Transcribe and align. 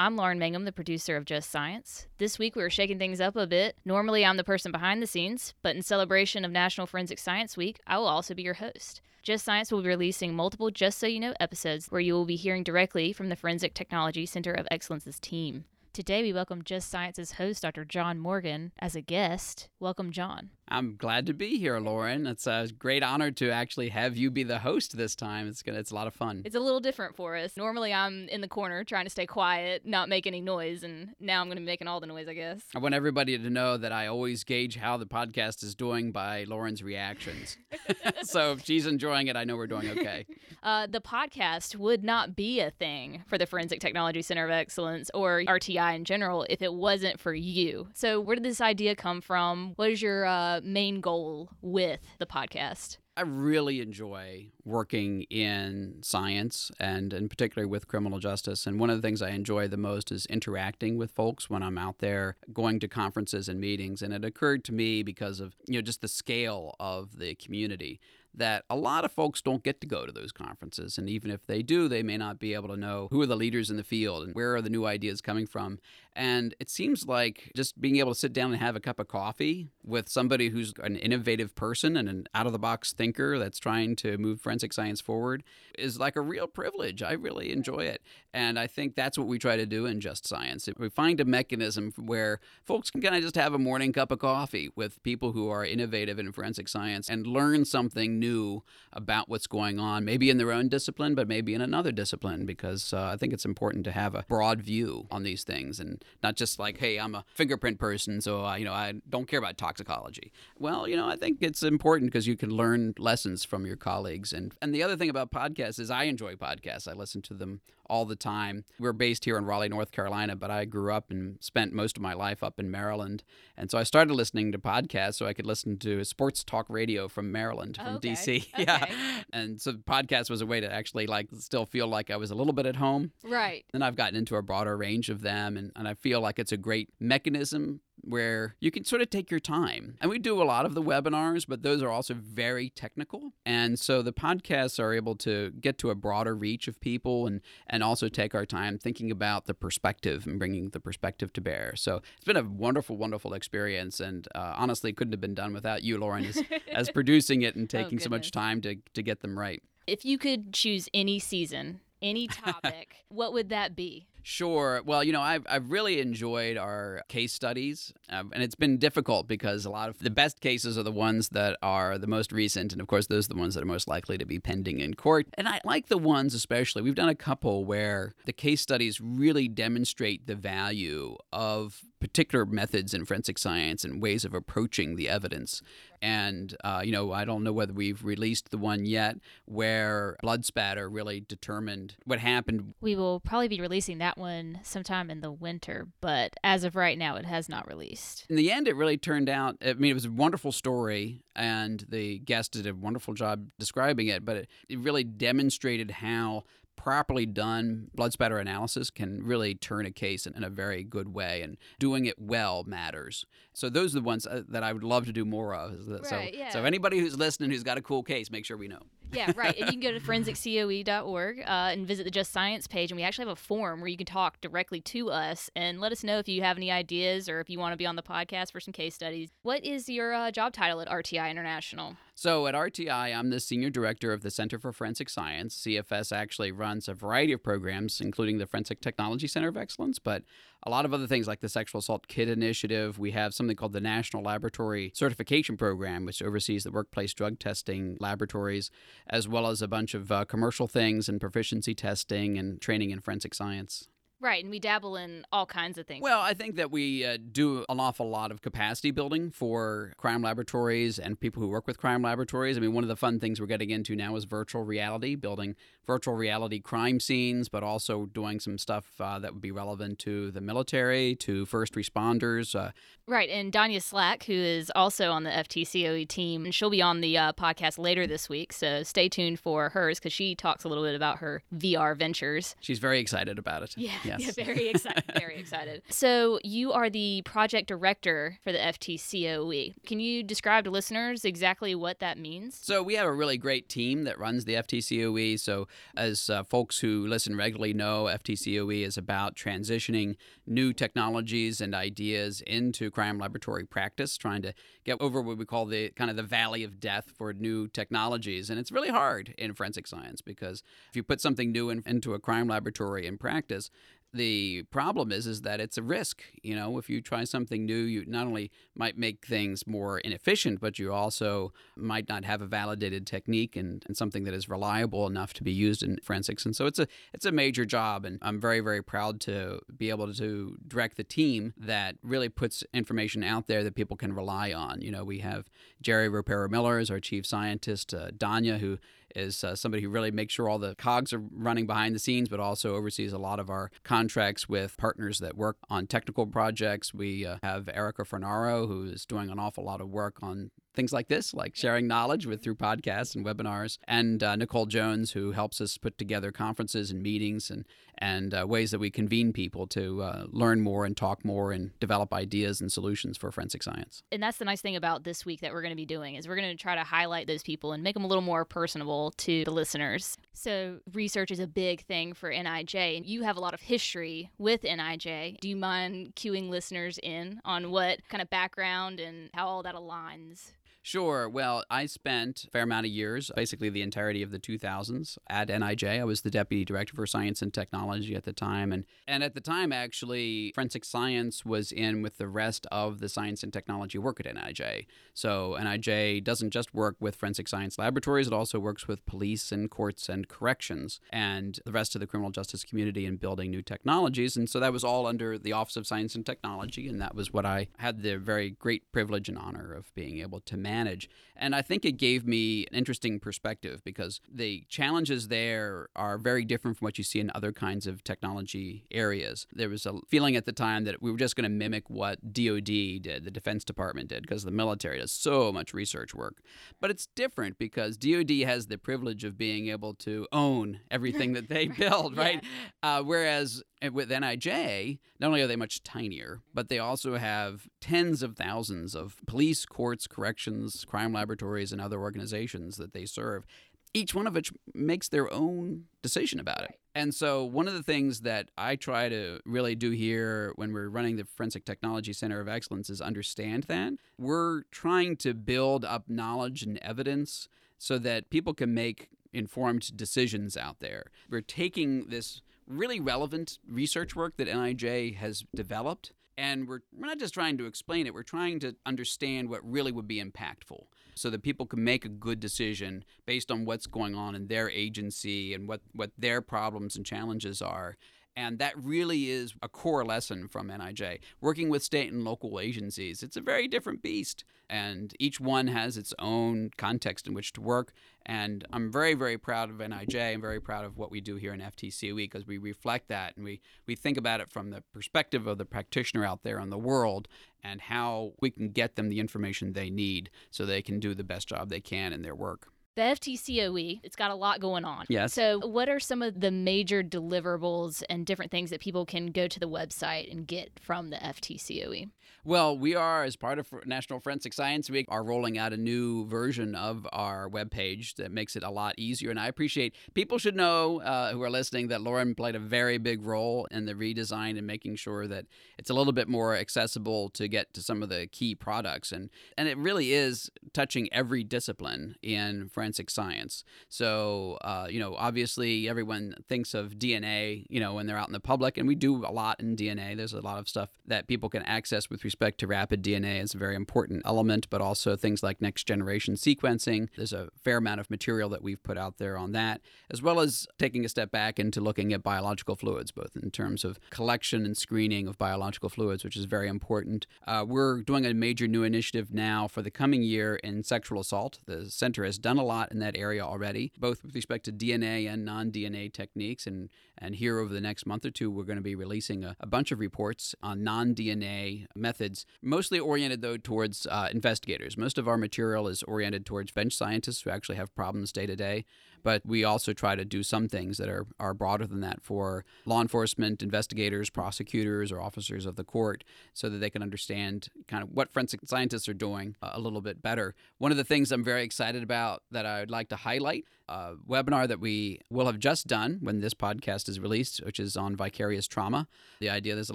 I'm 0.00 0.16
Lauren 0.16 0.38
Mangum, 0.38 0.64
the 0.64 0.72
producer 0.72 1.14
of 1.18 1.26
Just 1.26 1.50
Science. 1.50 2.06
This 2.16 2.38
week 2.38 2.56
we 2.56 2.62
are 2.62 2.70
shaking 2.70 2.98
things 2.98 3.20
up 3.20 3.36
a 3.36 3.46
bit. 3.46 3.76
Normally 3.84 4.24
I'm 4.24 4.38
the 4.38 4.42
person 4.42 4.72
behind 4.72 5.02
the 5.02 5.06
scenes, 5.06 5.52
but 5.60 5.76
in 5.76 5.82
celebration 5.82 6.42
of 6.42 6.50
National 6.50 6.86
Forensic 6.86 7.18
Science 7.18 7.54
Week, 7.54 7.80
I 7.86 7.98
will 7.98 8.06
also 8.06 8.32
be 8.32 8.42
your 8.42 8.54
host. 8.54 9.02
Just 9.22 9.44
Science 9.44 9.70
will 9.70 9.82
be 9.82 9.88
releasing 9.88 10.34
multiple 10.34 10.70
Just 10.70 10.98
So 10.98 11.06
You 11.06 11.20
Know 11.20 11.34
episodes 11.38 11.88
where 11.88 12.00
you 12.00 12.14
will 12.14 12.24
be 12.24 12.36
hearing 12.36 12.64
directly 12.64 13.12
from 13.12 13.28
the 13.28 13.36
Forensic 13.36 13.74
Technology 13.74 14.24
Center 14.24 14.52
of 14.52 14.66
Excellence's 14.70 15.20
team. 15.20 15.66
Today 15.92 16.22
we 16.22 16.32
welcome 16.32 16.64
Just 16.64 16.88
Science's 16.88 17.32
host, 17.32 17.60
Dr. 17.60 17.84
John 17.84 18.18
Morgan, 18.18 18.72
as 18.78 18.96
a 18.96 19.02
guest. 19.02 19.68
Welcome, 19.80 20.12
John. 20.12 20.48
I'm 20.72 20.94
glad 20.94 21.26
to 21.26 21.34
be 21.34 21.58
here, 21.58 21.80
Lauren. 21.80 22.28
It's 22.28 22.46
a 22.46 22.68
great 22.78 23.02
honor 23.02 23.32
to 23.32 23.50
actually 23.50 23.88
have 23.88 24.16
you 24.16 24.30
be 24.30 24.44
the 24.44 24.60
host 24.60 24.96
this 24.96 25.16
time. 25.16 25.48
It's 25.48 25.62
gonna, 25.62 25.78
it's 25.78 25.90
a 25.90 25.96
lot 25.96 26.06
of 26.06 26.14
fun. 26.14 26.42
It's 26.44 26.54
a 26.54 26.60
little 26.60 26.78
different 26.78 27.16
for 27.16 27.36
us. 27.36 27.56
Normally, 27.56 27.92
I'm 27.92 28.28
in 28.28 28.40
the 28.40 28.46
corner 28.46 28.84
trying 28.84 29.04
to 29.04 29.10
stay 29.10 29.26
quiet, 29.26 29.84
not 29.84 30.08
make 30.08 30.28
any 30.28 30.40
noise, 30.40 30.84
and 30.84 31.08
now 31.18 31.40
I'm 31.40 31.48
going 31.48 31.56
to 31.56 31.62
be 31.62 31.66
making 31.66 31.88
all 31.88 31.98
the 31.98 32.06
noise, 32.06 32.28
I 32.28 32.34
guess. 32.34 32.62
I 32.74 32.78
want 32.78 32.94
everybody 32.94 33.36
to 33.36 33.50
know 33.50 33.76
that 33.78 33.90
I 33.90 34.06
always 34.06 34.44
gauge 34.44 34.76
how 34.76 34.96
the 34.96 35.06
podcast 35.06 35.64
is 35.64 35.74
doing 35.74 36.12
by 36.12 36.44
Lauren's 36.44 36.84
reactions. 36.84 37.58
so 38.22 38.52
if 38.52 38.64
she's 38.64 38.86
enjoying 38.86 39.26
it, 39.26 39.36
I 39.36 39.42
know 39.42 39.56
we're 39.56 39.66
doing 39.66 39.90
okay. 39.90 40.26
Uh, 40.62 40.86
the 40.86 41.00
podcast 41.00 41.76
would 41.76 42.04
not 42.04 42.36
be 42.36 42.60
a 42.60 42.70
thing 42.70 43.24
for 43.26 43.38
the 43.38 43.46
Forensic 43.46 43.80
Technology 43.80 44.20
Center 44.20 44.44
of 44.44 44.50
Excellence 44.50 45.10
or 45.14 45.40
RTI 45.40 45.96
in 45.96 46.04
general 46.04 46.44
if 46.50 46.60
it 46.60 46.74
wasn't 46.74 47.18
for 47.18 47.32
you. 47.32 47.88
So, 47.94 48.20
where 48.20 48.36
did 48.36 48.44
this 48.44 48.60
idea 48.60 48.94
come 48.94 49.22
from? 49.22 49.72
What 49.76 49.90
is 49.90 50.02
your 50.02 50.26
uh, 50.26 50.59
main 50.62 51.00
goal 51.00 51.50
with 51.60 52.00
the 52.18 52.26
podcast? 52.26 52.98
I 53.16 53.22
really 53.22 53.80
enjoy 53.80 54.52
working 54.70 55.22
in 55.24 55.96
science 56.00 56.70
and 56.78 57.12
in 57.12 57.28
particular 57.28 57.68
with 57.68 57.88
criminal 57.88 58.18
justice. 58.18 58.66
And 58.66 58.80
one 58.80 58.90
of 58.90 58.96
the 58.96 59.06
things 59.06 59.20
I 59.20 59.30
enjoy 59.30 59.68
the 59.68 59.76
most 59.76 60.10
is 60.10 60.26
interacting 60.26 60.96
with 60.96 61.10
folks 61.10 61.50
when 61.50 61.62
I'm 61.62 61.76
out 61.76 61.98
there 61.98 62.36
going 62.52 62.80
to 62.80 62.88
conferences 62.88 63.48
and 63.48 63.60
meetings. 63.60 64.00
And 64.00 64.14
it 64.14 64.24
occurred 64.24 64.64
to 64.64 64.72
me 64.72 65.02
because 65.02 65.40
of, 65.40 65.54
you 65.66 65.74
know, 65.74 65.82
just 65.82 66.00
the 66.00 66.08
scale 66.08 66.74
of 66.78 67.18
the 67.18 67.34
community 67.34 68.00
that 68.34 68.64
a 68.70 68.76
lot 68.76 69.04
of 69.04 69.12
folks 69.12 69.42
don't 69.42 69.62
get 69.62 69.80
to 69.80 69.86
go 69.86 70.06
to 70.06 70.12
those 70.12 70.32
conferences. 70.32 70.98
And 70.98 71.08
even 71.08 71.30
if 71.30 71.46
they 71.46 71.62
do, 71.62 71.88
they 71.88 72.02
may 72.02 72.16
not 72.16 72.38
be 72.38 72.54
able 72.54 72.68
to 72.68 72.76
know 72.76 73.08
who 73.10 73.20
are 73.22 73.26
the 73.26 73.36
leaders 73.36 73.70
in 73.70 73.76
the 73.76 73.84
field 73.84 74.24
and 74.24 74.34
where 74.34 74.54
are 74.54 74.62
the 74.62 74.70
new 74.70 74.86
ideas 74.86 75.20
coming 75.20 75.46
from. 75.46 75.78
And 76.14 76.54
it 76.60 76.70
seems 76.70 77.06
like 77.06 77.50
just 77.54 77.80
being 77.80 77.96
able 77.96 78.12
to 78.12 78.18
sit 78.18 78.32
down 78.32 78.52
and 78.52 78.60
have 78.60 78.76
a 78.76 78.80
cup 78.80 78.98
of 78.98 79.08
coffee 79.08 79.68
with 79.84 80.08
somebody 80.08 80.50
who's 80.50 80.72
an 80.82 80.96
innovative 80.96 81.54
person 81.54 81.96
and 81.96 82.08
an 82.08 82.28
out 82.34 82.46
of 82.46 82.52
the 82.52 82.58
box 82.58 82.92
thinker 82.92 83.38
that's 83.38 83.58
trying 83.58 83.96
to 83.96 84.18
move 84.18 84.40
forensic 84.60 84.72
science 84.74 85.00
forward 85.00 85.42
is 85.78 85.98
like 85.98 86.16
a 86.16 86.20
real 86.20 86.46
privilege. 86.46 87.02
I 87.02 87.12
really 87.12 87.52
enjoy 87.52 87.80
it. 87.80 88.02
And 88.32 88.58
I 88.58 88.66
think 88.66 88.94
that's 88.94 89.18
what 89.18 89.26
we 89.26 89.38
try 89.38 89.56
to 89.56 89.66
do 89.66 89.86
in 89.86 90.00
Just 90.00 90.26
Science. 90.26 90.68
We 90.78 90.88
find 90.88 91.18
a 91.20 91.24
mechanism 91.24 91.92
where 91.96 92.38
folks 92.64 92.90
can 92.90 93.00
kind 93.00 93.16
of 93.16 93.22
just 93.22 93.34
have 93.36 93.54
a 93.54 93.58
morning 93.58 93.92
cup 93.92 94.12
of 94.12 94.18
coffee 94.18 94.68
with 94.76 95.02
people 95.02 95.32
who 95.32 95.48
are 95.48 95.64
innovative 95.64 96.18
in 96.18 96.30
forensic 96.32 96.68
science 96.68 97.08
and 97.08 97.26
learn 97.26 97.64
something 97.64 98.18
new 98.18 98.62
about 98.92 99.28
what's 99.28 99.46
going 99.46 99.80
on, 99.80 100.04
maybe 100.04 100.30
in 100.30 100.36
their 100.36 100.52
own 100.52 100.68
discipline, 100.68 101.14
but 101.14 101.26
maybe 101.26 101.54
in 101.54 101.60
another 101.60 101.90
discipline, 101.90 102.44
because 102.46 102.92
uh, 102.92 103.10
I 103.12 103.16
think 103.16 103.32
it's 103.32 103.44
important 103.44 103.84
to 103.84 103.92
have 103.92 104.14
a 104.14 104.24
broad 104.28 104.60
view 104.60 105.06
on 105.10 105.22
these 105.22 105.42
things 105.42 105.80
and 105.80 106.04
not 106.22 106.36
just 106.36 106.58
like, 106.58 106.78
hey, 106.78 106.98
I'm 106.98 107.14
a 107.14 107.24
fingerprint 107.34 107.78
person, 107.78 108.20
so 108.20 108.44
uh, 108.44 108.56
you 108.56 108.64
know 108.64 108.72
I 108.72 108.94
don't 109.08 109.26
care 109.26 109.38
about 109.38 109.58
toxicology. 109.58 110.32
Well, 110.58 110.86
you 110.86 110.96
know, 110.96 111.08
I 111.08 111.16
think 111.16 111.38
it's 111.40 111.62
important 111.62 112.12
because 112.12 112.26
you 112.26 112.36
can 112.36 112.50
learn 112.50 112.94
lessons 112.98 113.44
from 113.44 113.66
your 113.66 113.76
colleagues. 113.76 114.32
And 114.40 114.54
and 114.62 114.74
the 114.74 114.82
other 114.82 114.96
thing 114.96 115.10
about 115.10 115.30
podcasts 115.30 115.78
is 115.78 115.90
I 115.90 116.04
enjoy 116.04 116.34
podcasts. 116.34 116.88
I 116.88 116.92
listen 116.94 117.22
to 117.22 117.34
them 117.34 117.60
all 117.88 118.04
the 118.04 118.16
time. 118.16 118.64
We're 118.78 118.92
based 118.92 119.24
here 119.24 119.36
in 119.36 119.44
Raleigh, 119.44 119.68
North 119.68 119.90
Carolina, 119.90 120.36
but 120.36 120.48
I 120.50 120.64
grew 120.64 120.92
up 120.92 121.10
and 121.10 121.36
spent 121.42 121.72
most 121.72 121.96
of 121.96 122.02
my 122.02 122.14
life 122.14 122.42
up 122.44 122.60
in 122.60 122.70
Maryland. 122.70 123.24
And 123.56 123.68
so 123.68 123.78
I 123.78 123.82
started 123.82 124.14
listening 124.14 124.52
to 124.52 124.58
podcasts 124.58 125.14
so 125.14 125.26
I 125.26 125.32
could 125.32 125.46
listen 125.46 125.76
to 125.78 126.04
sports 126.04 126.44
talk 126.44 126.66
radio 126.68 127.08
from 127.08 127.32
Maryland, 127.32 127.76
from 127.76 127.96
Okay. 127.96 128.10
DC. 128.12 128.46
Okay. 128.54 128.62
Yeah. 128.62 128.86
And 129.32 129.60
so 129.60 129.72
podcast 129.72 130.30
was 130.30 130.40
a 130.40 130.46
way 130.46 130.60
to 130.60 130.72
actually 130.72 131.06
like 131.08 131.28
still 131.38 131.66
feel 131.66 131.88
like 131.88 132.10
I 132.10 132.16
was 132.16 132.30
a 132.30 132.34
little 132.36 132.52
bit 132.52 132.66
at 132.66 132.76
home. 132.76 133.10
Right. 133.24 133.64
Then 133.72 133.82
I've 133.82 133.96
gotten 133.96 134.14
into 134.16 134.36
a 134.36 134.42
broader 134.42 134.76
range 134.76 135.10
of 135.10 135.22
them, 135.22 135.56
and, 135.56 135.72
and 135.74 135.88
I 135.88 135.94
feel 135.94 136.20
like 136.20 136.38
it's 136.38 136.52
a 136.52 136.56
great 136.56 136.90
mechanism 137.00 137.80
where 138.02 138.56
you 138.60 138.70
can 138.70 138.84
sort 138.84 139.02
of 139.02 139.10
take 139.10 139.30
your 139.30 139.40
time. 139.40 139.96
And 140.00 140.10
we 140.10 140.18
do 140.18 140.40
a 140.40 140.44
lot 140.44 140.66
of 140.66 140.74
the 140.74 140.82
webinars, 140.82 141.46
but 141.46 141.62
those 141.62 141.82
are 141.82 141.88
also 141.88 142.14
very 142.14 142.70
technical. 142.70 143.32
And 143.44 143.78
so 143.78 144.02
the 144.02 144.12
podcasts 144.12 144.78
are 144.78 144.92
able 144.92 145.16
to 145.16 145.50
get 145.60 145.78
to 145.78 145.90
a 145.90 145.94
broader 145.94 146.34
reach 146.34 146.68
of 146.68 146.80
people 146.80 147.26
and, 147.26 147.40
and 147.66 147.82
also 147.82 148.08
take 148.08 148.34
our 148.34 148.46
time 148.46 148.78
thinking 148.78 149.10
about 149.10 149.46
the 149.46 149.54
perspective 149.54 150.26
and 150.26 150.38
bringing 150.38 150.70
the 150.70 150.80
perspective 150.80 151.32
to 151.34 151.40
bear. 151.40 151.74
So 151.76 152.02
it's 152.16 152.24
been 152.24 152.36
a 152.36 152.44
wonderful, 152.44 152.96
wonderful 152.96 153.34
experience. 153.34 154.00
And 154.00 154.26
uh, 154.34 154.54
honestly, 154.56 154.92
couldn't 154.92 155.12
have 155.12 155.20
been 155.20 155.34
done 155.34 155.52
without 155.52 155.82
you, 155.82 155.98
Lauren, 155.98 156.24
as, 156.24 156.42
as 156.72 156.90
producing 156.90 157.42
it 157.42 157.56
and 157.56 157.68
taking 157.68 157.98
so 157.98 158.10
much 158.10 158.30
time 158.30 158.60
to, 158.62 158.76
to 158.94 159.02
get 159.02 159.20
them 159.20 159.38
right. 159.38 159.62
If 159.86 160.04
you 160.04 160.18
could 160.18 160.52
choose 160.52 160.88
any 160.94 161.18
season, 161.18 161.80
any 162.02 162.26
topic, 162.28 163.04
what 163.08 163.32
would 163.32 163.48
that 163.50 163.74
be? 163.74 164.06
Sure. 164.22 164.82
Well, 164.84 165.02
you 165.02 165.12
know, 165.12 165.20
I've, 165.20 165.46
I've 165.48 165.70
really 165.70 166.00
enjoyed 166.00 166.56
our 166.56 167.02
case 167.08 167.32
studies, 167.32 167.92
um, 168.08 168.30
and 168.34 168.42
it's 168.42 168.54
been 168.54 168.78
difficult 168.78 169.28
because 169.28 169.64
a 169.64 169.70
lot 169.70 169.88
of 169.88 169.98
the 169.98 170.10
best 170.10 170.40
cases 170.40 170.76
are 170.78 170.82
the 170.82 170.92
ones 170.92 171.30
that 171.30 171.56
are 171.62 171.98
the 171.98 172.06
most 172.06 172.32
recent, 172.32 172.72
and 172.72 172.80
of 172.80 172.86
course, 172.86 173.06
those 173.06 173.26
are 173.26 173.34
the 173.34 173.40
ones 173.40 173.54
that 173.54 173.62
are 173.62 173.66
most 173.66 173.88
likely 173.88 174.18
to 174.18 174.24
be 174.24 174.38
pending 174.38 174.80
in 174.80 174.94
court. 174.94 175.26
And 175.34 175.48
I 175.48 175.60
like 175.64 175.88
the 175.88 175.98
ones, 175.98 176.34
especially, 176.34 176.82
we've 176.82 176.94
done 176.94 177.08
a 177.08 177.14
couple 177.14 177.64
where 177.64 178.12
the 178.24 178.32
case 178.32 178.60
studies 178.60 179.00
really 179.00 179.48
demonstrate 179.48 180.26
the 180.26 180.34
value 180.34 181.16
of 181.32 181.82
particular 182.00 182.46
methods 182.46 182.94
in 182.94 183.04
forensic 183.04 183.38
science 183.38 183.84
and 183.84 184.02
ways 184.02 184.24
of 184.24 184.34
approaching 184.34 184.96
the 184.96 185.08
evidence. 185.08 185.62
And, 186.02 186.56
uh, 186.64 186.80
you 186.82 186.92
know, 186.92 187.12
I 187.12 187.26
don't 187.26 187.44
know 187.44 187.52
whether 187.52 187.74
we've 187.74 188.02
released 188.02 188.50
the 188.50 188.58
one 188.58 188.86
yet 188.86 189.16
where 189.44 190.16
blood 190.22 190.46
spatter 190.46 190.88
really 190.88 191.20
determined 191.20 191.96
what 192.06 192.18
happened 192.18 192.72
We 192.80 192.96
will 192.96 193.20
probably 193.20 193.48
be 193.48 193.60
releasing 193.60 193.98
that 193.98 194.09
one 194.16 194.60
sometime 194.62 195.10
in 195.10 195.20
the 195.20 195.30
winter, 195.30 195.88
but 196.00 196.34
as 196.44 196.64
of 196.64 196.76
right 196.76 196.96
now, 196.98 197.16
it 197.16 197.24
has 197.26 197.48
not 197.48 197.66
released. 197.68 198.26
in 198.28 198.36
the 198.36 198.50
end, 198.52 198.68
it 198.68 198.76
really 198.76 198.96
turned 198.96 199.28
out. 199.28 199.56
I 199.64 199.74
mean, 199.74 199.90
it 199.90 199.94
was 199.94 200.04
a 200.06 200.10
wonderful 200.10 200.52
story, 200.52 201.22
and 201.36 201.84
the 201.88 202.18
guest 202.20 202.52
did 202.52 202.66
a 202.66 202.74
wonderful 202.74 203.14
job 203.14 203.50
describing 203.58 204.08
it. 204.08 204.24
But 204.24 204.36
it, 204.36 204.48
it 204.68 204.78
really 204.78 205.04
demonstrated 205.04 205.90
how 205.90 206.44
properly 206.76 207.26
done 207.26 207.88
blood 207.94 208.10
spatter 208.10 208.38
analysis 208.38 208.88
can 208.88 209.22
really 209.22 209.54
turn 209.54 209.84
a 209.84 209.90
case 209.90 210.26
in, 210.26 210.34
in 210.34 210.42
a 210.42 210.48
very 210.48 210.82
good 210.82 211.12
way, 211.12 211.42
and 211.42 211.58
doing 211.78 212.06
it 212.06 212.18
well 212.18 212.64
matters. 212.64 213.26
So 213.52 213.68
those 213.68 213.94
are 213.94 214.00
the 214.00 214.04
ones 214.04 214.26
uh, 214.26 214.42
that 214.48 214.62
I 214.62 214.72
would 214.72 214.84
love 214.84 215.04
to 215.06 215.12
do 215.12 215.24
more 215.26 215.54
of. 215.54 215.84
So, 216.06 216.16
Right, 216.16 216.34
yeah. 216.34 216.48
so 216.48 216.64
anybody 216.64 216.98
who's 216.98 217.18
listening 217.18 217.50
who's 217.50 217.62
got 217.62 217.76
a 217.76 217.82
cool 217.82 218.02
case, 218.02 218.30
make 218.30 218.46
sure 218.46 218.56
we 218.56 218.68
know. 218.68 218.80
Yeah, 219.12 219.32
right. 219.36 219.56
and 219.56 219.66
you 219.66 219.72
can 219.72 219.80
go 219.80 219.92
to 219.92 220.00
forensiccoe.org 220.00 221.40
uh, 221.40 221.42
and 221.44 221.86
visit 221.86 222.04
the 222.04 222.10
Just 222.10 222.32
Science 222.32 222.66
page. 222.66 222.90
And 222.90 222.96
we 222.96 223.02
actually 223.02 223.26
have 223.26 223.32
a 223.32 223.40
form 223.40 223.80
where 223.80 223.88
you 223.88 223.96
can 223.96 224.06
talk 224.06 224.40
directly 224.40 224.80
to 224.82 225.10
us 225.10 225.50
and 225.56 225.80
let 225.80 225.92
us 225.92 226.04
know 226.04 226.18
if 226.18 226.28
you 226.28 226.42
have 226.42 226.56
any 226.56 226.70
ideas 226.70 227.28
or 227.28 227.40
if 227.40 227.50
you 227.50 227.58
want 227.58 227.72
to 227.72 227.76
be 227.76 227.86
on 227.86 227.96
the 227.96 228.02
podcast 228.02 228.52
for 228.52 228.60
some 228.60 228.72
case 228.72 228.94
studies. 228.94 229.30
What 229.42 229.64
is 229.64 229.88
your 229.88 230.12
uh, 230.12 230.30
job 230.30 230.52
title 230.52 230.80
at 230.80 230.88
RTI 230.88 231.30
International? 231.30 231.96
So 232.20 232.46
at 232.46 232.54
RTI, 232.54 233.16
I'm 233.16 233.30
the 233.30 233.40
senior 233.40 233.70
director 233.70 234.12
of 234.12 234.20
the 234.20 234.30
Center 234.30 234.58
for 234.58 234.74
Forensic 234.74 235.08
Science. 235.08 235.56
CFS 235.56 236.14
actually 236.14 236.52
runs 236.52 236.86
a 236.86 236.92
variety 236.92 237.32
of 237.32 237.42
programs, 237.42 237.98
including 237.98 238.36
the 238.36 238.46
Forensic 238.46 238.82
Technology 238.82 239.26
Center 239.26 239.48
of 239.48 239.56
Excellence, 239.56 239.98
but 239.98 240.22
a 240.62 240.68
lot 240.68 240.84
of 240.84 240.92
other 240.92 241.06
things 241.06 241.26
like 241.26 241.40
the 241.40 241.48
Sexual 241.48 241.78
Assault 241.78 242.08
Kit 242.08 242.28
Initiative. 242.28 242.98
We 242.98 243.12
have 243.12 243.32
something 243.32 243.56
called 243.56 243.72
the 243.72 243.80
National 243.80 244.22
Laboratory 244.22 244.92
Certification 244.94 245.56
Program, 245.56 246.04
which 246.04 246.20
oversees 246.20 246.64
the 246.64 246.70
workplace 246.70 247.14
drug 247.14 247.38
testing 247.38 247.96
laboratories, 248.00 248.70
as 249.06 249.26
well 249.26 249.46
as 249.46 249.62
a 249.62 249.66
bunch 249.66 249.94
of 249.94 250.12
uh, 250.12 250.26
commercial 250.26 250.68
things 250.68 251.08
and 251.08 251.22
proficiency 251.22 251.74
testing 251.74 252.36
and 252.36 252.60
training 252.60 252.90
in 252.90 253.00
forensic 253.00 253.32
science. 253.32 253.88
Right, 254.22 254.44
and 254.44 254.50
we 254.50 254.58
dabble 254.58 254.96
in 254.96 255.24
all 255.32 255.46
kinds 255.46 255.78
of 255.78 255.86
things. 255.86 256.02
Well, 256.02 256.20
I 256.20 256.34
think 256.34 256.56
that 256.56 256.70
we 256.70 257.06
uh, 257.06 257.16
do 257.32 257.64
an 257.70 257.80
awful 257.80 258.10
lot 258.10 258.30
of 258.30 258.42
capacity 258.42 258.90
building 258.90 259.30
for 259.30 259.94
crime 259.96 260.20
laboratories 260.20 260.98
and 260.98 261.18
people 261.18 261.42
who 261.42 261.48
work 261.48 261.66
with 261.66 261.78
crime 261.78 262.02
laboratories. 262.02 262.58
I 262.58 262.60
mean, 262.60 262.74
one 262.74 262.84
of 262.84 262.88
the 262.88 262.96
fun 262.96 263.18
things 263.18 263.40
we're 263.40 263.46
getting 263.46 263.70
into 263.70 263.96
now 263.96 264.16
is 264.16 264.24
virtual 264.24 264.62
reality, 264.62 265.14
building 265.14 265.56
virtual 265.90 266.14
reality 266.14 266.60
crime 266.60 267.00
scenes, 267.00 267.48
but 267.48 267.64
also 267.64 268.06
doing 268.06 268.38
some 268.38 268.56
stuff 268.56 268.84
uh, 269.00 269.18
that 269.18 269.32
would 269.32 269.42
be 269.42 269.50
relevant 269.50 269.98
to 269.98 270.30
the 270.30 270.40
military, 270.40 271.16
to 271.16 271.44
first 271.46 271.74
responders. 271.74 272.54
Uh, 272.54 272.70
right, 273.08 273.28
and 273.28 273.52
Donia 273.52 273.82
Slack, 273.82 274.22
who 274.22 274.32
is 274.32 274.70
also 274.76 275.10
on 275.10 275.24
the 275.24 275.30
FTCOE 275.30 276.06
team, 276.06 276.44
and 276.44 276.54
she'll 276.54 276.70
be 276.70 276.80
on 276.80 277.00
the 277.00 277.18
uh, 277.18 277.32
podcast 277.32 277.76
later 277.76 278.06
this 278.06 278.28
week. 278.28 278.52
So 278.52 278.84
stay 278.84 279.08
tuned 279.08 279.40
for 279.40 279.70
hers 279.70 279.98
because 279.98 280.12
she 280.12 280.36
talks 280.36 280.62
a 280.62 280.68
little 280.68 280.84
bit 280.84 280.94
about 280.94 281.18
her 281.18 281.42
VR 281.52 281.96
ventures. 281.96 282.54
She's 282.60 282.78
very 282.78 283.00
excited 283.00 283.36
about 283.36 283.64
it. 283.64 283.74
Yeah, 283.76 283.90
yes. 284.04 284.20
yeah 284.20 284.44
very 284.44 284.68
excited. 284.68 285.02
very 285.18 285.38
excited. 285.38 285.82
So 285.88 286.38
you 286.44 286.72
are 286.72 286.88
the 286.88 287.22
project 287.24 287.66
director 287.66 288.38
for 288.44 288.52
the 288.52 288.58
FTCOE. 288.58 289.74
Can 289.86 289.98
you 289.98 290.22
describe 290.22 290.62
to 290.66 290.70
listeners 290.70 291.24
exactly 291.24 291.74
what 291.74 291.98
that 291.98 292.16
means? 292.16 292.56
So 292.62 292.80
we 292.80 292.94
have 292.94 293.06
a 293.06 293.12
really 293.12 293.38
great 293.38 293.68
team 293.68 294.04
that 294.04 294.20
runs 294.20 294.44
the 294.44 294.54
FTCOE. 294.54 295.40
So 295.40 295.66
as 295.96 296.30
uh, 296.30 296.42
folks 296.42 296.78
who 296.78 297.06
listen 297.06 297.36
regularly 297.36 297.74
know, 297.74 298.04
FTCOE 298.04 298.84
is 298.84 298.96
about 298.96 299.36
transitioning 299.36 300.16
new 300.46 300.72
technologies 300.72 301.60
and 301.60 301.74
ideas 301.74 302.42
into 302.46 302.90
crime 302.90 303.18
laboratory 303.18 303.64
practice, 303.64 304.16
trying 304.16 304.42
to 304.42 304.54
get 304.84 304.96
over 305.00 305.20
what 305.20 305.38
we 305.38 305.44
call 305.44 305.66
the 305.66 305.90
kind 305.90 306.10
of 306.10 306.16
the 306.16 306.22
valley 306.22 306.64
of 306.64 306.80
death 306.80 307.12
for 307.16 307.32
new 307.32 307.68
technologies. 307.68 308.50
And 308.50 308.58
it's 308.58 308.72
really 308.72 308.90
hard 308.90 309.34
in 309.38 309.54
forensic 309.54 309.86
science 309.86 310.20
because 310.20 310.62
if 310.88 310.96
you 310.96 311.02
put 311.02 311.20
something 311.20 311.52
new 311.52 311.70
in, 311.70 311.82
into 311.86 312.14
a 312.14 312.18
crime 312.18 312.48
laboratory 312.48 313.06
in 313.06 313.18
practice, 313.18 313.70
the 314.12 314.62
problem 314.70 315.12
is 315.12 315.26
is 315.26 315.42
that 315.42 315.60
it's 315.60 315.78
a 315.78 315.82
risk 315.82 316.22
you 316.42 316.54
know 316.54 316.78
if 316.78 316.90
you 316.90 317.00
try 317.00 317.22
something 317.24 317.64
new 317.64 317.74
you 317.74 318.04
not 318.06 318.26
only 318.26 318.50
might 318.74 318.98
make 318.98 319.24
things 319.24 319.66
more 319.66 319.98
inefficient 320.00 320.60
but 320.60 320.78
you 320.78 320.92
also 320.92 321.52
might 321.76 322.08
not 322.08 322.24
have 322.24 322.42
a 322.42 322.46
validated 322.46 323.06
technique 323.06 323.56
and, 323.56 323.84
and 323.86 323.96
something 323.96 324.24
that 324.24 324.34
is 324.34 324.48
reliable 324.48 325.06
enough 325.06 325.32
to 325.32 325.42
be 325.42 325.52
used 325.52 325.82
in 325.82 325.98
forensics. 326.02 326.44
And 326.44 326.54
so 326.54 326.66
it's 326.66 326.78
a 326.78 326.86
it's 327.12 327.24
a 327.24 327.32
major 327.32 327.64
job 327.64 328.04
and 328.04 328.18
i'm 328.22 328.40
very 328.40 328.60
very 328.60 328.82
proud 328.82 329.20
to 329.20 329.60
be 329.76 329.90
able 329.90 330.12
to 330.12 330.56
direct 330.66 330.96
the 330.96 331.04
team 331.04 331.54
that 331.56 331.96
really 332.02 332.28
puts 332.28 332.64
information 332.74 333.22
out 333.22 333.46
there 333.46 333.62
that 333.64 333.74
people 333.74 333.96
can 333.96 334.12
rely 334.12 334.52
on. 334.52 334.80
You 334.80 334.90
know 334.90 335.04
we 335.04 335.18
have 335.18 335.48
jeri 335.82 336.10
ropero 336.10 336.50
miller 336.50 336.78
as 336.78 336.90
our 336.90 337.00
chief 337.00 337.24
scientist 337.26 337.94
uh, 337.94 338.10
donia 338.10 338.58
who 338.58 338.78
is 339.14 339.42
uh, 339.44 339.54
somebody 339.54 339.82
who 339.82 339.88
really 339.88 340.10
makes 340.10 340.34
sure 340.34 340.48
all 340.48 340.58
the 340.58 340.74
cogs 340.76 341.12
are 341.12 341.22
running 341.32 341.66
behind 341.66 341.94
the 341.94 341.98
scenes, 341.98 342.28
but 342.28 342.40
also 342.40 342.74
oversees 342.74 343.12
a 343.12 343.18
lot 343.18 343.40
of 343.40 343.50
our 343.50 343.70
contracts 343.84 344.48
with 344.48 344.76
partners 344.76 345.18
that 345.18 345.36
work 345.36 345.56
on 345.68 345.86
technical 345.86 346.26
projects. 346.26 346.94
We 346.94 347.26
uh, 347.26 347.38
have 347.42 347.68
Erica 347.72 348.02
Fornaro, 348.02 348.66
who 348.66 348.84
is 348.84 349.04
doing 349.04 349.30
an 349.30 349.38
awful 349.38 349.64
lot 349.64 349.80
of 349.80 349.88
work 349.88 350.22
on 350.22 350.50
things 350.74 350.92
like 350.92 351.08
this, 351.08 351.34
like 351.34 351.56
sharing 351.56 351.86
knowledge 351.86 352.26
with 352.26 352.42
through 352.42 352.54
podcasts 352.54 353.14
and 353.14 353.24
webinars, 353.26 353.78
and 353.88 354.22
uh, 354.22 354.36
Nicole 354.36 354.66
Jones, 354.66 355.12
who 355.12 355.32
helps 355.32 355.60
us 355.60 355.76
put 355.78 355.98
together 355.98 356.30
conferences 356.30 356.90
and 356.90 357.02
meetings 357.02 357.50
and 357.50 357.66
and 358.00 358.34
uh, 358.34 358.46
ways 358.46 358.70
that 358.70 358.78
we 358.78 358.90
convene 358.90 359.32
people 359.32 359.66
to 359.68 360.02
uh, 360.02 360.24
learn 360.28 360.60
more 360.60 360.84
and 360.84 360.96
talk 360.96 361.24
more 361.24 361.52
and 361.52 361.78
develop 361.80 362.12
ideas 362.12 362.60
and 362.60 362.72
solutions 362.72 363.16
for 363.16 363.30
forensic 363.30 363.62
science. 363.62 364.02
And 364.10 364.22
that's 364.22 364.38
the 364.38 364.44
nice 364.44 364.60
thing 364.60 364.76
about 364.76 365.04
this 365.04 365.26
week 365.26 365.40
that 365.40 365.52
we're 365.52 365.62
going 365.62 365.72
to 365.72 365.76
be 365.76 365.86
doing 365.86 366.14
is 366.14 366.26
we're 366.26 366.36
going 366.36 366.56
to 366.56 366.60
try 366.60 366.74
to 366.74 366.84
highlight 366.84 367.26
those 367.26 367.42
people 367.42 367.72
and 367.72 367.82
make 367.82 367.94
them 367.94 368.04
a 368.04 368.08
little 368.08 368.22
more 368.22 368.44
personable 368.44 369.12
to 369.18 369.44
the 369.44 369.50
listeners. 369.50 370.16
So 370.32 370.78
research 370.92 371.30
is 371.30 371.40
a 371.40 371.46
big 371.46 371.84
thing 371.84 372.14
for 372.14 372.30
NIJ, 372.30 372.96
and 372.96 373.06
you 373.06 373.22
have 373.22 373.36
a 373.36 373.40
lot 373.40 373.54
of 373.54 373.60
history 373.60 374.30
with 374.38 374.62
NIJ. 374.62 375.38
Do 375.40 375.48
you 375.48 375.56
mind 375.56 376.14
cueing 376.16 376.48
listeners 376.48 376.98
in 377.02 377.40
on 377.44 377.70
what 377.70 378.00
kind 378.08 378.22
of 378.22 378.30
background 378.30 379.00
and 379.00 379.30
how 379.34 379.46
all 379.46 379.62
that 379.62 379.74
aligns? 379.74 380.52
Sure. 380.82 381.28
Well, 381.28 381.62
I 381.70 381.84
spent 381.84 382.44
a 382.44 382.50
fair 382.50 382.62
amount 382.62 382.86
of 382.86 382.92
years, 382.92 383.30
basically 383.36 383.68
the 383.68 383.82
entirety 383.82 384.22
of 384.22 384.30
the 384.30 384.38
2000s, 384.38 385.18
at 385.28 385.48
NIJ. 385.48 386.00
I 386.00 386.04
was 386.04 386.22
the 386.22 386.30
deputy 386.30 386.64
director 386.64 386.94
for 386.94 387.06
science 387.06 387.42
and 387.42 387.52
technology 387.52 388.14
at 388.14 388.24
the 388.24 388.32
time. 388.32 388.72
And, 388.72 388.86
and 389.06 389.22
at 389.22 389.34
the 389.34 389.42
time, 389.42 389.72
actually, 389.72 390.52
forensic 390.54 390.86
science 390.86 391.44
was 391.44 391.70
in 391.70 392.00
with 392.00 392.16
the 392.16 392.28
rest 392.28 392.66
of 392.72 393.00
the 393.00 393.10
science 393.10 393.42
and 393.42 393.52
technology 393.52 393.98
work 393.98 394.20
at 394.20 394.34
NIJ. 394.34 394.86
So 395.12 395.56
NIJ 395.60 396.24
doesn't 396.24 396.50
just 396.50 396.72
work 396.72 396.96
with 396.98 397.14
forensic 397.14 397.48
science 397.48 397.78
laboratories, 397.78 398.26
it 398.26 398.32
also 398.32 398.58
works 398.58 398.88
with 398.88 399.04
police 399.04 399.52
and 399.52 399.70
courts 399.70 400.08
and 400.08 400.28
corrections 400.28 400.98
and 401.10 401.60
the 401.66 401.72
rest 401.72 401.94
of 401.94 402.00
the 402.00 402.06
criminal 402.06 402.30
justice 402.30 402.64
community 402.64 403.04
in 403.04 403.16
building 403.16 403.50
new 403.50 403.62
technologies. 403.62 404.34
And 404.34 404.48
so 404.48 404.58
that 404.60 404.72
was 404.72 404.82
all 404.82 405.06
under 405.06 405.36
the 405.36 405.52
Office 405.52 405.76
of 405.76 405.86
Science 405.86 406.14
and 406.14 406.24
Technology. 406.24 406.88
And 406.88 407.00
that 407.02 407.14
was 407.14 407.32
what 407.32 407.44
I 407.44 407.68
had 407.78 408.02
the 408.02 408.16
very 408.16 408.50
great 408.50 408.90
privilege 408.92 409.28
and 409.28 409.36
honor 409.36 409.74
of 409.74 409.94
being 409.94 410.20
able 410.20 410.40
to 410.40 410.56
manage 410.56 410.69
manage. 410.70 411.08
And 411.36 411.54
I 411.54 411.62
think 411.62 411.84
it 411.84 411.92
gave 411.92 412.26
me 412.26 412.66
an 412.70 412.76
interesting 412.76 413.18
perspective 413.18 413.82
because 413.82 414.20
the 414.30 414.64
challenges 414.68 415.28
there 415.28 415.88
are 415.96 416.18
very 416.18 416.44
different 416.44 416.76
from 416.76 416.86
what 416.86 416.98
you 416.98 417.04
see 417.04 417.18
in 417.18 417.30
other 417.34 417.52
kinds 417.52 417.86
of 417.86 418.04
technology 418.04 418.84
areas. 418.90 419.46
There 419.52 419.70
was 419.70 419.86
a 419.86 419.94
feeling 420.08 420.36
at 420.36 420.44
the 420.44 420.52
time 420.52 420.84
that 420.84 421.00
we 421.02 421.10
were 421.10 421.16
just 421.16 421.36
going 421.36 421.50
to 421.50 421.56
mimic 421.64 421.88
what 421.88 422.32
DoD 422.32 422.64
did, 423.08 423.24
the 423.24 423.30
Defense 423.30 423.64
Department 423.64 424.08
did, 424.08 424.22
because 424.22 424.44
the 424.44 424.50
military 424.50 424.98
does 424.98 425.12
so 425.12 425.50
much 425.50 425.72
research 425.72 426.14
work. 426.14 426.36
But 426.80 426.90
it's 426.90 427.08
different 427.14 427.58
because 427.58 427.96
DoD 427.96 428.30
has 428.44 428.66
the 428.66 428.78
privilege 428.78 429.24
of 429.24 429.38
being 429.38 429.68
able 429.68 429.94
to 429.94 430.26
own 430.32 430.80
everything 430.90 431.32
that 431.32 431.48
they 431.48 431.68
build, 431.82 432.18
right? 432.18 432.44
Yeah. 432.82 432.98
Uh, 432.98 433.02
whereas 433.02 433.62
with 433.92 434.10
NIJ, 434.10 434.98
not 435.18 435.28
only 435.28 435.40
are 435.40 435.46
they 435.46 435.56
much 435.56 435.82
tinier, 435.82 436.40
but 436.52 436.68
they 436.68 436.78
also 436.78 437.16
have 437.16 437.66
tens 437.80 438.22
of 438.22 438.36
thousands 438.36 438.94
of 438.94 439.16
police, 439.26 439.64
courts, 439.64 440.06
corrections, 440.06 440.59
crime 440.86 441.12
laboratories, 441.12 441.72
and 441.72 441.80
other 441.80 442.00
organizations 442.00 442.76
that 442.76 442.92
they 442.92 443.04
serve, 443.04 443.44
each 443.92 444.14
one 444.14 444.26
of 444.26 444.34
which 444.34 444.52
makes 444.74 445.08
their 445.08 445.32
own 445.32 445.84
decision 446.02 446.40
about 446.40 446.62
it. 446.62 446.72
And 446.94 447.14
so, 447.14 447.44
one 447.44 447.68
of 447.68 447.74
the 447.74 447.82
things 447.82 448.20
that 448.22 448.50
I 448.58 448.76
try 448.76 449.08
to 449.08 449.40
really 449.44 449.74
do 449.74 449.90
here 449.90 450.52
when 450.56 450.72
we're 450.72 450.88
running 450.88 451.16
the 451.16 451.24
Forensic 451.24 451.64
Technology 451.64 452.12
Center 452.12 452.40
of 452.40 452.48
Excellence 452.48 452.90
is 452.90 453.00
understand 453.00 453.64
that. 453.64 453.92
We're 454.18 454.62
trying 454.70 455.16
to 455.18 455.34
build 455.34 455.84
up 455.84 456.08
knowledge 456.08 456.62
and 456.62 456.78
evidence 456.78 457.48
so 457.78 457.98
that 457.98 458.30
people 458.30 458.54
can 458.54 458.74
make 458.74 459.08
informed 459.32 459.96
decisions 459.96 460.56
out 460.56 460.80
there. 460.80 461.04
We're 461.28 461.40
taking 461.40 462.08
this 462.08 462.42
really 462.66 463.00
relevant 463.00 463.58
research 463.68 464.14
work 464.14 464.36
that 464.36 464.48
NIJ 464.48 465.16
has 465.16 465.44
developed. 465.54 466.12
And 466.40 466.66
we're, 466.66 466.80
we're 466.96 467.06
not 467.06 467.18
just 467.18 467.34
trying 467.34 467.58
to 467.58 467.66
explain 467.66 468.06
it, 468.06 468.14
we're 468.14 468.22
trying 468.22 468.60
to 468.60 468.74
understand 468.86 469.50
what 469.50 469.60
really 469.62 469.92
would 469.92 470.08
be 470.08 470.24
impactful 470.24 470.84
so 471.14 471.28
that 471.28 471.42
people 471.42 471.66
can 471.66 471.84
make 471.84 472.06
a 472.06 472.08
good 472.08 472.40
decision 472.40 473.04
based 473.26 473.50
on 473.50 473.66
what's 473.66 473.86
going 473.86 474.14
on 474.14 474.34
in 474.34 474.46
their 474.46 474.70
agency 474.70 475.52
and 475.52 475.68
what, 475.68 475.82
what 475.92 476.12
their 476.16 476.40
problems 476.40 476.96
and 476.96 477.04
challenges 477.04 477.60
are. 477.60 477.98
And 478.36 478.58
that 478.58 478.74
really 478.76 479.30
is 479.30 479.54
a 479.60 479.68
core 479.68 480.04
lesson 480.04 480.48
from 480.48 480.68
NIJ. 480.68 481.18
Working 481.40 481.68
with 481.68 481.82
state 481.82 482.12
and 482.12 482.24
local 482.24 482.60
agencies, 482.60 483.22
it's 483.22 483.36
a 483.36 483.40
very 483.40 483.66
different 483.66 484.02
beast. 484.02 484.44
And 484.68 485.12
each 485.18 485.40
one 485.40 485.66
has 485.66 485.96
its 485.96 486.14
own 486.18 486.70
context 486.76 487.26
in 487.26 487.34
which 487.34 487.52
to 487.54 487.60
work. 487.60 487.92
And 488.24 488.64
I'm 488.72 488.92
very, 488.92 489.14
very 489.14 489.36
proud 489.36 489.68
of 489.68 489.76
NIJ. 489.78 490.34
I'm 490.34 490.40
very 490.40 490.60
proud 490.60 490.84
of 490.84 490.96
what 490.96 491.10
we 491.10 491.20
do 491.20 491.36
here 491.36 491.52
in 491.52 491.60
FTCOE 491.60 492.16
because 492.16 492.46
we 492.46 492.56
reflect 492.56 493.08
that 493.08 493.36
and 493.36 493.44
we, 493.44 493.60
we 493.86 493.96
think 493.96 494.16
about 494.16 494.40
it 494.40 494.48
from 494.48 494.70
the 494.70 494.82
perspective 494.92 495.46
of 495.46 495.58
the 495.58 495.64
practitioner 495.64 496.24
out 496.24 496.44
there 496.44 496.60
in 496.60 496.70
the 496.70 496.78
world 496.78 497.26
and 497.64 497.80
how 497.80 498.32
we 498.40 498.50
can 498.50 498.68
get 498.68 498.94
them 498.94 499.08
the 499.08 499.20
information 499.20 499.72
they 499.72 499.90
need 499.90 500.30
so 500.50 500.64
they 500.64 500.82
can 500.82 501.00
do 501.00 501.14
the 501.14 501.24
best 501.24 501.48
job 501.48 501.68
they 501.68 501.80
can 501.80 502.12
in 502.12 502.22
their 502.22 502.34
work. 502.34 502.68
The 502.96 503.02
FTCOE, 503.02 504.00
it's 504.02 504.16
got 504.16 504.30
a 504.30 504.34
lot 504.34 504.60
going 504.60 504.84
on. 504.84 505.06
Yes. 505.08 505.32
So, 505.32 505.60
what 505.60 505.88
are 505.88 506.00
some 506.00 506.22
of 506.22 506.40
the 506.40 506.50
major 506.50 507.02
deliverables 507.02 508.02
and 508.10 508.26
different 508.26 508.50
things 508.50 508.70
that 508.70 508.80
people 508.80 509.06
can 509.06 509.28
go 509.28 509.46
to 509.46 509.60
the 509.60 509.68
website 509.68 510.30
and 510.30 510.46
get 510.46 510.78
from 510.80 511.10
the 511.10 511.16
FTCOE? 511.16 512.10
Well, 512.42 512.76
we 512.76 512.94
are, 512.94 513.22
as 513.22 513.36
part 513.36 513.58
of 513.58 513.68
National 513.84 514.18
Forensic 514.18 514.54
Science 514.54 514.88
Week, 514.88 515.04
are 515.10 515.22
rolling 515.22 515.58
out 515.58 515.74
a 515.74 515.76
new 515.76 516.26
version 516.26 516.74
of 516.74 517.06
our 517.12 517.50
webpage 517.50 518.14
that 518.14 518.32
makes 518.32 518.56
it 518.56 518.62
a 518.62 518.70
lot 518.70 518.94
easier. 518.96 519.30
And 519.30 519.38
I 519.38 519.46
appreciate 519.46 519.94
people 520.14 520.38
should 520.38 520.56
know 520.56 521.02
uh, 521.02 521.32
who 521.32 521.42
are 521.42 521.50
listening 521.50 521.88
that 521.88 522.00
Lauren 522.00 522.34
played 522.34 522.54
a 522.54 522.58
very 522.58 522.96
big 522.96 523.22
role 523.22 523.68
in 523.70 523.84
the 523.84 523.92
redesign 523.92 524.56
and 524.56 524.66
making 524.66 524.96
sure 524.96 525.26
that 525.26 525.46
it's 525.78 525.90
a 525.90 525.94
little 525.94 526.14
bit 526.14 526.28
more 526.28 526.56
accessible 526.56 527.28
to 527.30 527.46
get 527.46 527.74
to 527.74 527.82
some 527.82 528.02
of 528.02 528.08
the 528.08 528.26
key 528.26 528.54
products. 528.54 529.12
And 529.12 529.28
and 529.58 529.68
it 529.68 529.76
really 529.76 530.14
is 530.14 530.50
touching 530.72 531.12
every 531.12 531.44
discipline 531.44 532.16
in 532.22 532.70
forensic 532.80 533.10
science. 533.10 533.62
So, 533.90 534.56
uh, 534.62 534.86
you 534.88 534.98
know, 534.98 535.14
obviously 535.14 535.86
everyone 535.86 536.34
thinks 536.48 536.72
of 536.72 536.94
DNA, 536.94 537.66
you 537.68 537.78
know, 537.78 537.92
when 537.92 538.06
they're 538.06 538.16
out 538.16 538.28
in 538.28 538.32
the 538.32 538.40
public, 538.40 538.78
and 538.78 538.88
we 538.88 538.94
do 538.94 539.16
a 539.26 539.30
lot 539.30 539.60
in 539.60 539.76
DNA. 539.76 540.16
There's 540.16 540.32
a 540.32 540.40
lot 540.40 540.58
of 540.58 540.66
stuff 540.66 540.88
that 541.06 541.26
people 541.26 541.50
can 541.50 541.62
access 541.64 542.08
with 542.08 542.24
respect 542.24 542.58
to 542.60 542.66
rapid 542.66 543.02
DNA. 543.02 543.42
It's 543.42 543.52
a 543.52 543.58
very 543.58 543.76
important 543.76 544.22
element, 544.24 544.66
but 544.70 544.80
also 544.80 545.14
things 545.14 545.42
like 545.42 545.60
next 545.60 545.84
generation 545.84 546.36
sequencing. 546.36 547.08
There's 547.18 547.34
a 547.34 547.50
fair 547.62 547.76
amount 547.76 548.00
of 548.00 548.08
material 548.08 548.48
that 548.48 548.62
we've 548.62 548.82
put 548.82 548.96
out 548.96 549.18
there 549.18 549.36
on 549.36 549.52
that, 549.52 549.82
as 550.10 550.22
well 550.22 550.40
as 550.40 550.66
taking 550.78 551.04
a 551.04 551.08
step 551.10 551.30
back 551.30 551.58
into 551.58 551.82
looking 551.82 552.14
at 552.14 552.22
biological 552.22 552.76
fluids, 552.76 553.10
both 553.10 553.36
in 553.36 553.50
terms 553.50 553.84
of 553.84 554.00
collection 554.08 554.64
and 554.64 554.74
screening 554.74 555.28
of 555.28 555.36
biological 555.36 555.90
fluids, 555.90 556.24
which 556.24 556.36
is 556.36 556.46
very 556.46 556.68
important. 556.68 557.26
Uh, 557.46 557.62
we're 557.68 558.00
doing 558.00 558.24
a 558.24 558.32
major 558.32 558.66
new 558.66 558.84
initiative 558.84 559.34
now 559.34 559.68
for 559.68 559.82
the 559.82 559.90
coming 559.90 560.22
year 560.22 560.56
in 560.56 560.82
sexual 560.82 561.20
assault. 561.20 561.58
The 561.66 561.90
center 561.90 562.24
has 562.24 562.38
done 562.38 562.56
a 562.56 562.64
lot 562.70 562.92
in 562.92 563.00
that 563.00 563.16
area 563.16 563.44
already, 563.44 563.92
both 563.98 564.22
with 564.22 564.34
respect 564.34 564.64
to 564.66 564.72
DNA 564.72 565.28
and 565.28 565.44
non 565.44 565.70
DNA 565.70 566.12
techniques. 566.12 566.66
And, 566.66 566.88
and 567.18 567.34
here 567.34 567.58
over 567.58 567.72
the 567.72 567.80
next 567.80 568.06
month 568.06 568.24
or 568.24 568.30
two, 568.30 568.50
we're 568.50 568.64
going 568.64 568.76
to 568.76 568.82
be 568.82 568.94
releasing 568.94 569.44
a, 569.44 569.56
a 569.60 569.66
bunch 569.66 569.90
of 569.92 569.98
reports 569.98 570.54
on 570.62 570.84
non 570.84 571.14
DNA 571.14 571.86
methods, 571.94 572.46
mostly 572.62 572.98
oriented, 572.98 573.42
though, 573.42 573.56
towards 573.56 574.06
uh, 574.06 574.28
investigators. 574.32 574.96
Most 574.96 575.18
of 575.18 575.26
our 575.26 575.36
material 575.36 575.88
is 575.88 576.02
oriented 576.04 576.46
towards 576.46 576.70
bench 576.72 576.94
scientists 576.94 577.42
who 577.42 577.50
actually 577.50 577.76
have 577.76 577.94
problems 577.94 578.32
day 578.32 578.46
to 578.46 578.56
day. 578.56 578.84
But 579.22 579.44
we 579.44 579.64
also 579.64 579.92
try 579.92 580.14
to 580.14 580.24
do 580.24 580.42
some 580.42 580.68
things 580.68 580.98
that 580.98 581.08
are, 581.08 581.26
are 581.38 581.54
broader 581.54 581.86
than 581.86 582.00
that 582.00 582.22
for 582.22 582.64
law 582.84 583.00
enforcement, 583.00 583.62
investigators, 583.62 584.30
prosecutors, 584.30 585.12
or 585.12 585.20
officers 585.20 585.66
of 585.66 585.76
the 585.76 585.84
court 585.84 586.24
so 586.54 586.68
that 586.68 586.78
they 586.78 586.90
can 586.90 587.02
understand 587.02 587.68
kind 587.86 588.02
of 588.02 588.10
what 588.10 588.32
forensic 588.32 588.60
scientists 588.66 589.08
are 589.08 589.14
doing 589.14 589.56
uh, 589.62 589.70
a 589.72 589.80
little 589.80 590.00
bit 590.00 590.22
better. 590.22 590.54
One 590.78 590.90
of 590.90 590.96
the 590.96 591.04
things 591.04 591.32
I'm 591.32 591.44
very 591.44 591.62
excited 591.62 592.02
about 592.02 592.42
that 592.50 592.66
I'd 592.66 592.90
like 592.90 593.08
to 593.10 593.16
highlight 593.16 593.64
a 593.90 594.14
webinar 594.28 594.68
that 594.68 594.80
we 594.80 595.20
will 595.30 595.46
have 595.46 595.58
just 595.58 595.86
done 595.86 596.18
when 596.22 596.40
this 596.40 596.54
podcast 596.54 597.08
is 597.08 597.18
released, 597.18 597.58
which 597.64 597.80
is 597.80 597.96
on 597.96 598.16
vicarious 598.16 598.68
trauma. 598.68 599.08
The 599.40 599.50
idea 599.50 599.74
there's 599.74 599.90
a 599.90 599.94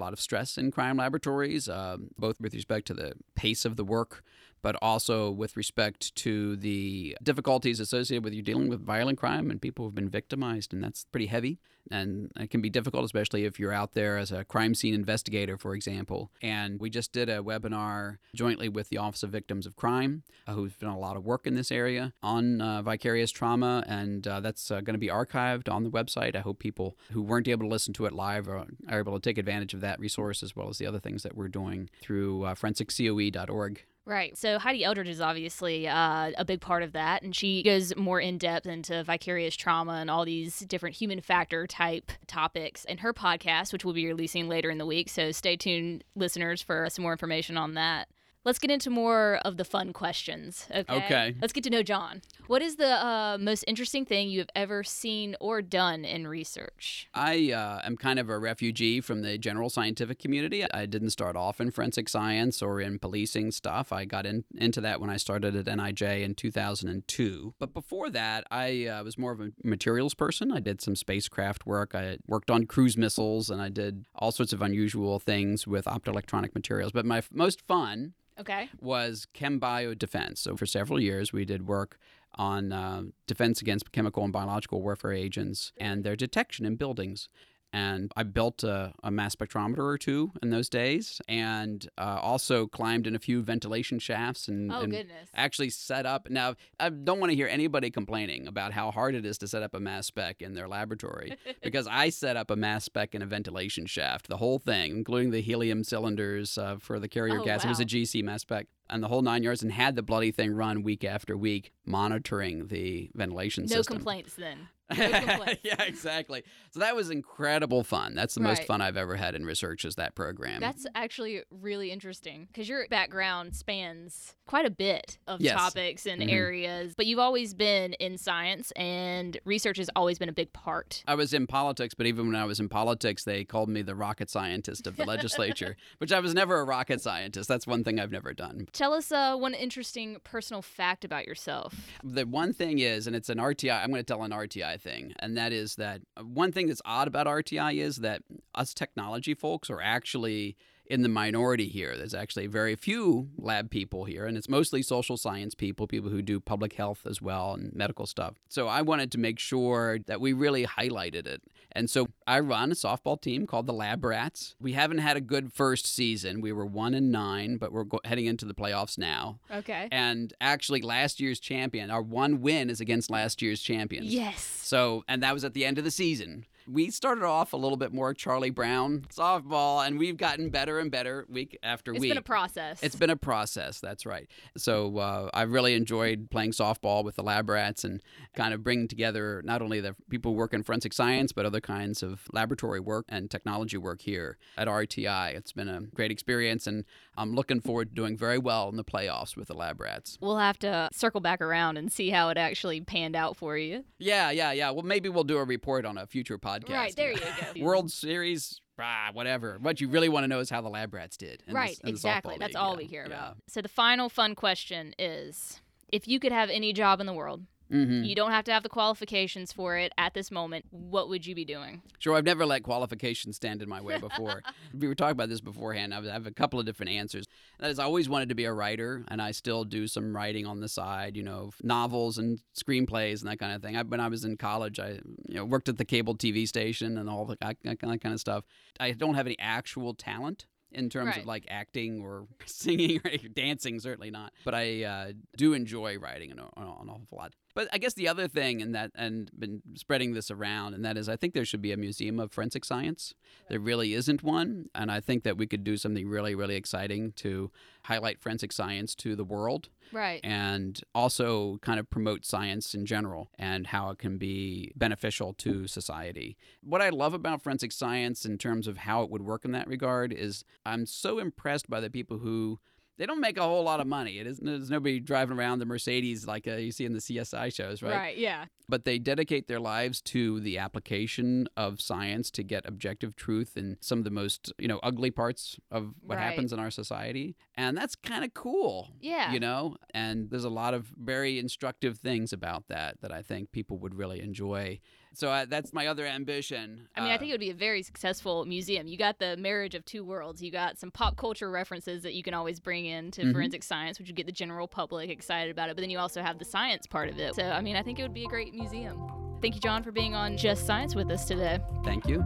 lot 0.00 0.12
of 0.12 0.20
stress 0.20 0.58
in 0.58 0.70
crime 0.70 0.98
laboratories, 0.98 1.68
uh, 1.68 1.96
both 2.18 2.40
with 2.40 2.54
respect 2.54 2.86
to 2.88 2.94
the 2.94 3.14
pace 3.34 3.64
of 3.64 3.76
the 3.76 3.84
work, 3.84 4.22
but 4.62 4.76
also 4.82 5.30
with 5.30 5.56
respect 5.56 6.14
to 6.16 6.56
the 6.56 7.16
difficulties 7.22 7.78
associated 7.80 8.24
with 8.24 8.34
you 8.34 8.42
dealing 8.42 8.68
with 8.68 8.84
violent 8.84 9.18
crime 9.18 9.50
and 9.50 9.62
people 9.62 9.84
who've 9.84 9.94
been 9.94 10.08
victimized, 10.08 10.72
and 10.72 10.82
that's 10.82 11.04
pretty 11.12 11.26
heavy. 11.26 11.58
And 11.88 12.32
it 12.36 12.50
can 12.50 12.60
be 12.60 12.68
difficult, 12.68 13.04
especially 13.04 13.44
if 13.44 13.60
you're 13.60 13.72
out 13.72 13.92
there 13.92 14.18
as 14.18 14.32
a 14.32 14.44
crime 14.44 14.74
scene 14.74 14.92
investigator, 14.92 15.56
for 15.56 15.76
example. 15.76 16.32
And 16.42 16.80
we 16.80 16.90
just 16.90 17.12
did 17.12 17.28
a 17.28 17.42
webinar 17.42 18.16
jointly 18.34 18.68
with 18.68 18.88
the 18.88 18.98
Office 18.98 19.22
of 19.22 19.30
Victims 19.30 19.66
of 19.66 19.76
Crime, 19.76 20.24
uh, 20.48 20.54
who's 20.54 20.74
done 20.74 20.90
a 20.90 20.98
lot 20.98 21.16
of 21.16 21.24
work 21.24 21.46
in 21.46 21.54
this 21.54 21.70
area 21.70 22.12
on 22.20 22.60
uh, 22.60 22.82
vicarious 22.82 23.30
trauma, 23.30 23.84
and 23.86 24.26
uh, 24.26 24.40
that's 24.40 24.70
uh, 24.70 24.80
going 24.80 24.94
to 24.94 24.98
be 24.98 25.08
archived 25.08 25.72
on 25.72 25.84
the 25.84 25.90
website. 25.90 26.36
I 26.36 26.40
hope 26.40 26.58
people 26.58 26.98
who 27.12 27.22
weren't 27.22 27.48
able 27.48 27.66
to 27.66 27.70
listen 27.70 27.94
to 27.94 28.06
it 28.06 28.12
live 28.12 28.48
are, 28.48 28.66
are, 28.88 28.98
able 28.98 29.14
to 29.14 29.20
take 29.20 29.38
advantage 29.38 29.72
of 29.72 29.80
that 29.80 30.00
resource 30.00 30.42
as 30.42 30.54
well 30.54 30.68
as 30.68 30.78
the 30.78 30.86
other 30.86 30.98
things 30.98 31.22
that 31.22 31.36
we're 31.36 31.48
doing 31.48 31.88
through 32.00 32.44
uh, 32.44 32.54
forensiccoe.org. 32.54 33.84
Right. 34.04 34.38
So 34.38 34.60
Heidi 34.60 34.84
Eldridge 34.84 35.08
is 35.08 35.20
obviously 35.20 35.88
uh, 35.88 36.30
a 36.38 36.44
big 36.44 36.60
part 36.60 36.84
of 36.84 36.92
that, 36.92 37.22
and 37.22 37.34
she 37.34 37.64
goes 37.64 37.94
more 37.96 38.20
in 38.20 38.38
depth 38.38 38.66
into 38.66 39.02
vicarious 39.02 39.56
trauma 39.56 39.94
and 39.94 40.08
all 40.08 40.24
these 40.24 40.60
different 40.60 40.94
human 40.94 41.20
factor 41.20 41.66
type 41.66 42.12
topics 42.28 42.84
in 42.84 42.98
her 42.98 43.12
podcast, 43.12 43.72
which 43.72 43.84
we'll 43.84 43.94
be 43.94 44.06
releasing 44.06 44.48
later 44.48 44.70
in 44.70 44.78
the 44.78 44.86
week. 44.86 45.08
So 45.08 45.32
stay 45.32 45.56
tuned, 45.56 46.04
listeners, 46.14 46.62
for 46.62 46.88
some 46.88 47.02
more 47.02 47.12
information 47.12 47.56
on 47.56 47.74
that. 47.74 48.06
Let's 48.46 48.60
get 48.60 48.70
into 48.70 48.90
more 48.90 49.40
of 49.44 49.56
the 49.56 49.64
fun 49.64 49.92
questions. 49.92 50.68
Okay. 50.70 50.94
Okay. 50.94 51.34
Let's 51.40 51.52
get 51.52 51.64
to 51.64 51.70
know 51.70 51.82
John. 51.82 52.22
What 52.46 52.62
is 52.62 52.76
the 52.76 53.04
uh, 53.04 53.38
most 53.40 53.64
interesting 53.66 54.04
thing 54.04 54.28
you 54.28 54.38
have 54.38 54.50
ever 54.54 54.84
seen 54.84 55.34
or 55.40 55.60
done 55.60 56.04
in 56.04 56.28
research? 56.28 57.08
I 57.12 57.50
uh, 57.50 57.80
am 57.84 57.96
kind 57.96 58.20
of 58.20 58.28
a 58.28 58.38
refugee 58.38 59.00
from 59.00 59.22
the 59.22 59.36
general 59.36 59.68
scientific 59.68 60.20
community. 60.20 60.64
I 60.70 60.86
didn't 60.86 61.10
start 61.10 61.34
off 61.34 61.60
in 61.60 61.72
forensic 61.72 62.08
science 62.08 62.62
or 62.62 62.80
in 62.80 63.00
policing 63.00 63.50
stuff. 63.50 63.92
I 63.92 64.04
got 64.04 64.26
in, 64.26 64.44
into 64.54 64.80
that 64.80 65.00
when 65.00 65.10
I 65.10 65.16
started 65.16 65.56
at 65.56 65.64
NIJ 65.64 66.22
in 66.22 66.36
2002. 66.36 67.54
But 67.58 67.74
before 67.74 68.10
that, 68.10 68.46
I 68.52 68.86
uh, 68.86 69.02
was 69.02 69.18
more 69.18 69.32
of 69.32 69.40
a 69.40 69.50
materials 69.64 70.14
person. 70.14 70.52
I 70.52 70.60
did 70.60 70.80
some 70.80 70.94
spacecraft 70.94 71.66
work. 71.66 71.96
I 71.96 72.18
worked 72.28 72.52
on 72.52 72.66
cruise 72.66 72.96
missiles 72.96 73.50
and 73.50 73.60
I 73.60 73.70
did 73.70 74.04
all 74.14 74.30
sorts 74.30 74.52
of 74.52 74.62
unusual 74.62 75.18
things 75.18 75.66
with 75.66 75.86
optoelectronic 75.86 76.54
materials. 76.54 76.92
But 76.92 77.04
my 77.04 77.18
f- 77.18 77.30
most 77.32 77.60
fun 77.66 78.14
Okay. 78.38 78.68
was 78.80 79.26
ChemBio 79.34 79.98
defense. 79.98 80.40
So 80.40 80.56
for 80.56 80.66
several 80.66 81.00
years, 81.00 81.32
we 81.32 81.44
did 81.44 81.66
work 81.66 81.98
on 82.34 82.72
uh, 82.72 83.02
defense 83.26 83.62
against 83.62 83.92
chemical 83.92 84.22
and 84.24 84.32
biological 84.32 84.82
warfare 84.82 85.12
agents 85.12 85.72
and 85.78 86.04
their 86.04 86.16
detection 86.16 86.66
in 86.66 86.76
buildings. 86.76 87.28
And 87.72 88.10
I 88.16 88.22
built 88.22 88.64
a, 88.64 88.94
a 89.02 89.10
mass 89.10 89.34
spectrometer 89.34 89.78
or 89.80 89.98
two 89.98 90.32
in 90.42 90.48
those 90.50 90.68
days, 90.70 91.20
and 91.28 91.86
uh, 91.98 92.18
also 92.22 92.66
climbed 92.66 93.06
in 93.06 93.14
a 93.14 93.18
few 93.18 93.42
ventilation 93.42 93.98
shafts 93.98 94.48
and, 94.48 94.72
Oh, 94.72 94.80
and 94.80 94.92
goodness. 94.92 95.28
actually 95.34 95.68
set 95.70 96.06
up. 96.06 96.30
Now, 96.30 96.54
I 96.80 96.88
don't 96.88 97.20
want 97.20 97.30
to 97.32 97.36
hear 97.36 97.48
anybody 97.48 97.90
complaining 97.90 98.46
about 98.46 98.72
how 98.72 98.90
hard 98.90 99.14
it 99.14 99.26
is 99.26 99.36
to 99.38 99.48
set 99.48 99.62
up 99.62 99.74
a 99.74 99.80
mass 99.80 100.06
spec 100.06 100.40
in 100.40 100.54
their 100.54 100.68
laboratory 100.68 101.36
because 101.62 101.86
I 101.86 102.08
set 102.08 102.36
up 102.36 102.50
a 102.50 102.56
mass 102.56 102.84
spec 102.84 103.14
in 103.14 103.20
a 103.20 103.26
ventilation 103.26 103.84
shaft, 103.86 104.28
the 104.28 104.38
whole 104.38 104.58
thing, 104.58 104.92
including 104.96 105.30
the 105.30 105.42
helium 105.42 105.84
cylinders 105.84 106.56
uh, 106.56 106.76
for 106.80 106.98
the 106.98 107.08
carrier 107.08 107.40
Oh, 107.40 107.44
gas. 107.44 107.64
It 107.64 107.68
was 107.68 107.80
a. 107.80 107.84
GC 107.86 108.22
mass 108.24 108.42
spec. 108.42 108.66
And 108.88 109.02
the 109.02 109.08
whole 109.08 109.22
nine 109.22 109.42
yards, 109.42 109.62
and 109.62 109.72
had 109.72 109.96
the 109.96 110.02
bloody 110.02 110.30
thing 110.30 110.52
run 110.52 110.82
week 110.84 111.02
after 111.04 111.36
week, 111.36 111.72
monitoring 111.84 112.68
the 112.68 113.10
ventilation 113.14 113.64
No 113.64 113.76
system. 113.78 113.94
No 113.94 113.96
complaints 113.98 114.34
then. 114.34 114.68
Yeah, 115.62 115.82
exactly. 115.82 116.44
So 116.70 116.80
that 116.80 116.94
was 116.94 117.10
incredible 117.10 117.82
fun. 117.82 118.14
That's 118.14 118.34
the 118.34 118.40
most 118.40 118.64
fun 118.64 118.80
I've 118.80 118.96
ever 118.96 119.16
had 119.16 119.34
in 119.34 119.44
research 119.44 119.84
is 119.84 119.96
that 119.96 120.14
program. 120.14 120.60
That's 120.60 120.86
actually 120.94 121.42
really 121.50 121.90
interesting 121.90 122.46
because 122.46 122.68
your 122.68 122.86
background 122.88 123.54
spans 123.56 124.34
quite 124.46 124.64
a 124.66 124.70
bit 124.70 125.18
of 125.26 125.40
Yes. 125.40 125.54
topics 125.56 126.06
and 126.06 126.22
Mhm. 126.22 126.30
areas, 126.30 126.94
but 126.96 127.06
you've 127.06 127.18
always 127.18 127.52
been 127.54 127.94
in 127.94 128.16
science 128.16 128.70
and 128.72 129.38
research 129.44 129.76
has 129.78 129.90
always 129.96 130.18
been 130.18 130.28
a 130.28 130.32
big 130.32 130.52
part. 130.52 131.02
I 131.08 131.14
was 131.16 131.32
in 131.34 131.46
politics, 131.48 131.94
but 131.94 132.06
even 132.06 132.26
when 132.28 132.36
I 132.36 132.44
was 132.44 132.60
in 132.60 132.68
politics, 132.68 133.24
they 133.24 133.44
called 133.44 133.68
me 133.68 133.82
the 133.82 133.94
rocket 133.96 134.30
scientist 134.30 134.86
of 134.86 134.96
the 134.96 135.04
legislature, 135.06 135.76
which 135.98 136.12
I 136.12 136.20
was 136.20 136.32
never 136.34 136.60
a 136.60 136.64
rocket 136.64 137.00
scientist. 137.00 137.48
That's 137.48 137.66
one 137.66 137.82
thing 137.82 137.98
I've 137.98 138.12
never 138.12 138.32
done. 138.32 138.68
Tell 138.72 138.92
us 138.92 139.10
uh, 139.10 139.36
one 139.36 139.54
interesting 139.54 140.18
personal 140.22 140.62
fact 140.62 141.04
about 141.04 141.26
yourself. 141.26 141.74
The 142.04 142.24
one 142.24 142.52
thing 142.52 142.78
is, 142.78 143.06
and 143.08 143.16
it's 143.16 143.28
an 143.28 143.38
RTI, 143.38 143.82
I'm 143.82 143.90
going 143.90 143.98
to 144.00 144.04
tell 144.04 144.22
an 144.22 144.30
RTI 144.32 144.75
thing, 144.76 145.14
and 145.18 145.36
that 145.36 145.52
is 145.52 145.76
that 145.76 146.02
uh, 146.16 146.22
one 146.22 146.52
thing 146.52 146.68
that's 146.68 146.82
odd 146.84 147.08
about 147.08 147.26
RTI 147.26 147.78
is 147.78 147.96
that 147.96 148.22
us 148.54 148.74
technology 148.74 149.34
folks 149.34 149.70
are 149.70 149.80
actually 149.80 150.56
in 150.88 151.02
the 151.02 151.08
minority 151.08 151.68
here. 151.68 151.96
There's 151.96 152.14
actually 152.14 152.46
very 152.46 152.76
few 152.76 153.28
lab 153.36 153.70
people 153.70 154.04
here, 154.04 154.26
and 154.26 154.36
it's 154.36 154.48
mostly 154.48 154.82
social 154.82 155.16
science 155.16 155.54
people, 155.54 155.86
people 155.86 156.10
who 156.10 156.22
do 156.22 156.40
public 156.40 156.74
health 156.74 157.06
as 157.06 157.20
well 157.20 157.54
and 157.54 157.74
medical 157.74 158.06
stuff. 158.06 158.34
So 158.48 158.68
I 158.68 158.82
wanted 158.82 159.10
to 159.12 159.18
make 159.18 159.38
sure 159.38 159.98
that 160.06 160.20
we 160.20 160.32
really 160.32 160.66
highlighted 160.66 161.26
it. 161.26 161.42
And 161.76 161.90
so 161.90 162.08
I 162.26 162.40
run 162.40 162.72
a 162.72 162.74
softball 162.74 163.20
team 163.20 163.46
called 163.46 163.66
the 163.66 163.72
Lab 163.72 164.02
Rats. 164.04 164.56
We 164.60 164.72
haven't 164.72 164.98
had 164.98 165.16
a 165.16 165.20
good 165.20 165.52
first 165.52 165.86
season. 165.86 166.40
We 166.40 166.50
were 166.52 166.64
one 166.64 166.94
and 166.94 167.12
nine, 167.12 167.58
but 167.58 167.70
we're 167.70 167.84
go- 167.84 168.00
heading 168.04 168.24
into 168.26 168.46
the 168.46 168.54
playoffs 168.54 168.96
now. 168.96 169.40
Okay. 169.52 169.88
And 169.92 170.32
actually, 170.40 170.80
last 170.80 171.20
year's 171.20 171.38
champion, 171.38 171.90
our 171.90 172.02
one 172.02 172.40
win 172.40 172.70
is 172.70 172.80
against 172.80 173.10
last 173.10 173.42
year's 173.42 173.60
champions. 173.60 174.06
Yes. 174.06 174.40
So, 174.42 175.04
and 175.06 175.22
that 175.22 175.34
was 175.34 175.44
at 175.44 175.52
the 175.52 175.66
end 175.66 175.76
of 175.76 175.84
the 175.84 175.90
season. 175.90 176.46
We 176.68 176.90
started 176.90 177.24
off 177.24 177.52
a 177.52 177.56
little 177.56 177.76
bit 177.76 177.92
more 177.92 178.12
Charlie 178.12 178.50
Brown 178.50 179.06
softball, 179.14 179.86
and 179.86 179.98
we've 179.98 180.16
gotten 180.16 180.50
better 180.50 180.80
and 180.80 180.90
better 180.90 181.24
week 181.28 181.56
after 181.62 181.92
It's 181.92 182.00
week. 182.00 182.10
It's 182.10 182.14
been 182.14 182.18
a 182.18 182.22
process. 182.22 182.82
It's 182.82 182.96
been 182.96 183.10
a 183.10 183.16
process. 183.16 183.78
That's 183.78 184.04
right. 184.04 184.28
So 184.56 184.98
uh, 184.98 185.30
I've 185.32 185.52
really 185.52 185.74
enjoyed 185.74 186.28
playing 186.30 186.50
softball 186.50 187.04
with 187.04 187.14
the 187.14 187.22
lab 187.22 187.48
rats 187.48 187.84
and 187.84 188.02
kind 188.34 188.52
of 188.52 188.64
bringing 188.64 188.88
together 188.88 189.42
not 189.44 189.62
only 189.62 189.80
the 189.80 189.94
people 190.10 190.32
who 190.32 190.38
work 190.38 190.52
in 190.52 190.64
forensic 190.64 190.92
science, 190.92 191.30
but 191.30 191.46
other 191.46 191.60
kinds 191.60 192.02
of 192.02 192.22
laboratory 192.32 192.80
work 192.80 193.04
and 193.08 193.30
technology 193.30 193.76
work 193.76 194.00
here 194.00 194.36
at 194.58 194.66
RTI. 194.66 195.34
It's 195.34 195.52
been 195.52 195.68
a 195.68 195.82
great 195.94 196.10
experience, 196.10 196.66
and 196.66 196.84
I'm 197.16 197.34
looking 197.34 197.60
forward 197.60 197.90
to 197.90 197.94
doing 197.94 198.16
very 198.16 198.38
well 198.38 198.68
in 198.68 198.76
the 198.76 198.84
playoffs 198.84 199.36
with 199.36 199.48
the 199.48 199.54
lab 199.54 199.80
rats. 199.80 200.18
We'll 200.20 200.38
have 200.38 200.58
to 200.60 200.88
circle 200.92 201.20
back 201.20 201.40
around 201.40 201.76
and 201.76 201.92
see 201.92 202.10
how 202.10 202.28
it 202.30 202.36
actually 202.36 202.80
panned 202.80 203.14
out 203.14 203.36
for 203.36 203.56
you. 203.56 203.84
Yeah, 203.98 204.30
yeah, 204.30 204.50
yeah. 204.50 204.70
Well, 204.70 204.82
maybe 204.82 205.08
we'll 205.08 205.24
do 205.24 205.36
a 205.36 205.44
report 205.44 205.84
on 205.84 205.96
a 205.96 206.06
future 206.06 206.38
podcast. 206.38 206.55
Right, 206.68 206.94
there 206.96 207.12
you 207.12 207.18
go. 207.18 207.64
World 207.64 207.90
Series, 207.90 208.60
ah, 208.78 209.10
whatever. 209.12 209.58
What 209.60 209.80
you 209.80 209.88
really 209.88 210.08
want 210.08 210.24
to 210.24 210.28
know 210.28 210.40
is 210.40 210.50
how 210.50 210.60
the 210.60 210.68
lab 210.68 210.94
rats 210.94 211.16
did. 211.16 211.42
Right, 211.48 211.78
exactly. 211.84 212.36
That's 212.38 212.54
league. 212.54 212.62
all 212.62 212.72
Yeah, 212.72 212.78
we 212.78 212.86
care 212.86 213.06
yeah. 213.08 213.14
about. 213.14 213.36
So 213.48 213.62
the 213.62 213.68
final 213.68 214.08
fun 214.08 214.34
question 214.34 214.94
is 214.98 215.60
if 215.88 216.08
you 216.08 216.18
could 216.18 216.32
have 216.32 216.50
any 216.50 216.72
job 216.72 217.00
in 217.00 217.06
the 217.06 217.12
world, 217.12 217.42
Mm-hmm. 217.72 218.04
You 218.04 218.14
don't 218.14 218.30
have 218.30 218.44
to 218.44 218.52
have 218.52 218.62
the 218.62 218.68
qualifications 218.68 219.52
for 219.52 219.76
it 219.76 219.92
at 219.98 220.14
this 220.14 220.30
moment. 220.30 220.66
What 220.70 221.08
would 221.08 221.26
you 221.26 221.34
be 221.34 221.44
doing? 221.44 221.82
Sure, 221.98 222.14
I've 222.16 222.24
never 222.24 222.46
let 222.46 222.62
qualifications 222.62 223.36
stand 223.36 223.62
in 223.62 223.68
my 223.68 223.80
way 223.80 223.98
before. 223.98 224.42
we 224.78 224.86
were 224.86 224.94
talking 224.94 225.12
about 225.12 225.28
this 225.28 225.40
beforehand. 225.40 225.92
I 225.92 226.02
have 226.12 226.26
a 226.26 226.30
couple 226.30 226.60
of 226.60 226.66
different 226.66 226.92
answers. 226.92 227.26
That 227.58 227.70
is, 227.70 227.78
I 227.78 227.84
always 227.84 228.08
wanted 228.08 228.28
to 228.28 228.34
be 228.34 228.44
a 228.44 228.52
writer, 228.52 229.04
and 229.08 229.20
I 229.20 229.32
still 229.32 229.64
do 229.64 229.86
some 229.86 230.14
writing 230.14 230.46
on 230.46 230.60
the 230.60 230.68
side, 230.68 231.16
you 231.16 231.22
know, 231.22 231.50
novels 231.62 232.18
and 232.18 232.40
screenplays 232.56 233.20
and 233.22 233.30
that 233.30 233.38
kind 233.38 233.52
of 233.54 233.62
thing. 233.62 233.76
I, 233.76 233.82
when 233.82 234.00
I 234.00 234.08
was 234.08 234.24
in 234.24 234.36
college, 234.36 234.78
I 234.78 235.00
you 235.28 235.34
know 235.34 235.44
worked 235.44 235.68
at 235.68 235.76
the 235.78 235.84
cable 235.84 236.14
TV 236.16 236.46
station 236.46 236.98
and 236.98 237.10
all 237.10 237.24
the, 237.24 237.36
that, 237.40 237.56
that 237.64 237.80
kind 237.80 238.06
of 238.14 238.20
stuff. 238.20 238.44
I 238.78 238.92
don't 238.92 239.14
have 239.14 239.26
any 239.26 239.38
actual 239.38 239.94
talent 239.94 240.46
in 240.72 240.90
terms 240.90 241.08
Right. 241.08 241.18
of 241.20 241.26
like 241.26 241.44
acting 241.48 242.00
or 242.02 242.26
singing 242.46 243.00
or 243.04 243.10
dancing, 243.34 243.80
certainly 243.80 244.10
not. 244.10 244.32
But 244.44 244.54
I 244.54 244.84
uh, 244.84 245.12
do 245.36 245.52
enjoy 245.52 245.98
writing 245.98 246.30
an, 246.32 246.38
an 246.38 246.64
awful 246.88 247.18
lot. 247.18 247.32
But 247.56 247.68
I 247.72 247.78
guess 247.78 247.94
the 247.94 248.06
other 248.06 248.28
thing, 248.28 248.60
and 248.60 248.74
that, 248.74 248.90
and 248.94 249.30
been 249.36 249.62
spreading 249.76 250.12
this 250.12 250.30
around, 250.30 250.74
and 250.74 250.84
that 250.84 250.98
is, 250.98 251.08
I 251.08 251.16
think 251.16 251.32
there 251.32 251.46
should 251.46 251.62
be 251.62 251.72
a 251.72 251.76
museum 251.78 252.20
of 252.20 252.30
forensic 252.30 252.66
science. 252.66 253.14
There 253.48 253.58
really 253.58 253.94
isn't 253.94 254.22
one, 254.22 254.68
and 254.74 254.92
I 254.92 255.00
think 255.00 255.24
that 255.24 255.38
we 255.38 255.46
could 255.46 255.64
do 255.64 255.78
something 255.78 256.06
really, 256.06 256.34
really 256.34 256.54
exciting 256.56 257.12
to 257.12 257.50
highlight 257.84 258.20
forensic 258.20 258.52
science 258.52 258.94
to 258.96 259.16
the 259.16 259.24
world 259.24 259.70
Right. 259.90 260.20
and 260.22 260.78
also 260.94 261.56
kind 261.62 261.80
of 261.80 261.88
promote 261.88 262.26
science 262.26 262.74
in 262.74 262.84
general 262.84 263.30
and 263.38 263.68
how 263.68 263.88
it 263.88 263.98
can 263.98 264.18
be 264.18 264.72
beneficial 264.76 265.32
to 265.34 265.66
society. 265.66 266.36
What 266.62 266.82
I 266.82 266.90
love 266.90 267.14
about 267.14 267.40
forensic 267.42 267.72
science 267.72 268.26
in 268.26 268.36
terms 268.36 268.66
of 268.68 268.76
how 268.78 269.02
it 269.02 269.10
would 269.10 269.22
work 269.22 269.46
in 269.46 269.52
that 269.52 269.66
regard 269.66 270.12
is 270.12 270.44
I'm 270.66 270.84
so 270.84 271.18
impressed 271.18 271.70
by 271.70 271.80
the 271.80 271.88
people 271.88 272.18
who 272.18 272.58
they 272.98 273.06
don't 273.06 273.20
make 273.20 273.36
a 273.38 273.42
whole 273.42 273.62
lot 273.62 273.80
of 273.80 273.86
money. 273.86 274.18
It 274.18 274.26
isn't 274.26 274.44
there's 274.44 274.70
nobody 274.70 275.00
driving 275.00 275.36
around 275.38 275.58
the 275.58 275.66
Mercedes 275.66 276.26
like 276.26 276.46
uh, 276.48 276.56
you 276.56 276.72
see 276.72 276.84
in 276.84 276.92
the 276.92 276.98
CSI 277.00 277.54
shows, 277.54 277.82
right? 277.82 277.94
Right. 277.94 278.16
Yeah. 278.18 278.46
But 278.68 278.84
they 278.84 278.98
dedicate 278.98 279.46
their 279.46 279.60
lives 279.60 280.00
to 280.02 280.40
the 280.40 280.58
application 280.58 281.48
of 281.56 281.80
science 281.80 282.30
to 282.32 282.42
get 282.42 282.66
objective 282.66 283.14
truth 283.14 283.56
in 283.56 283.76
some 283.80 283.98
of 283.98 284.04
the 284.04 284.10
most, 284.10 284.52
you 284.58 284.66
know, 284.68 284.80
ugly 284.82 285.10
parts 285.10 285.58
of 285.70 285.94
what 286.00 286.16
Right. 286.16 286.24
happens 286.24 286.52
in 286.52 286.58
our 286.58 286.70
society. 286.70 287.36
And 287.54 287.76
that's 287.76 287.94
kind 287.94 288.24
of 288.24 288.34
cool. 288.34 288.90
Yeah. 289.00 289.32
You 289.32 289.40
know, 289.40 289.76
and 289.94 290.30
there's 290.30 290.44
a 290.44 290.48
lot 290.50 290.74
of 290.74 290.92
very 290.96 291.38
instructive 291.38 291.98
things 291.98 292.32
about 292.32 292.68
that 292.68 293.00
that 293.02 293.12
I 293.12 293.22
think 293.22 293.52
people 293.52 293.78
would 293.78 293.94
really 293.94 294.20
enjoy. 294.20 294.80
So 295.16 295.30
uh, 295.30 295.46
that's 295.48 295.72
my 295.72 295.86
other 295.86 296.04
ambition. 296.04 296.88
I 296.94 297.00
mean, 297.00 297.10
I 297.10 297.14
Uh, 297.14 297.18
think 297.18 297.30
it 297.30 297.32
would 297.32 297.40
be 297.40 297.48
a 297.48 297.54
very 297.54 297.82
successful 297.82 298.44
museum. 298.44 298.86
You 298.86 298.98
got 298.98 299.18
the 299.18 299.34
marriage 299.38 299.74
of 299.74 299.82
two 299.86 300.04
worlds. 300.04 300.42
You 300.42 300.50
got 300.50 300.78
some 300.78 300.90
pop 300.90 301.16
culture 301.16 301.50
references 301.50 302.02
that 302.02 302.12
you 302.12 302.22
can 302.22 302.34
always 302.34 302.60
bring 302.60 302.84
into 302.84 303.22
Mhm. 303.22 303.32
forensic 303.32 303.62
science, 303.62 303.98
which 303.98 304.08
would 304.08 304.14
get 304.16 304.26
the 304.26 304.32
general 304.32 304.68
public 304.68 305.08
excited 305.08 305.50
about 305.50 305.70
it. 305.70 305.74
But 305.76 305.80
then 305.80 305.88
you 305.88 305.98
also 305.98 306.20
have 306.20 306.38
the 306.38 306.44
science 306.44 306.86
part 306.86 307.08
of 307.08 307.18
it. 307.18 307.34
So, 307.34 307.44
I 307.44 307.62
mean, 307.62 307.76
I 307.76 307.82
think 307.82 307.98
it 307.98 308.02
would 308.02 308.12
be 308.12 308.24
a 308.24 308.28
great 308.28 308.52
museum. 308.54 309.00
Thank 309.40 309.54
you, 309.54 309.60
John, 309.62 309.82
for 309.82 309.90
being 309.90 310.14
on 310.14 310.36
Just 310.36 310.66
Science 310.66 310.94
with 310.94 311.10
us 311.10 311.26
today. 311.26 311.60
Thank 311.82 312.06
you. 312.06 312.22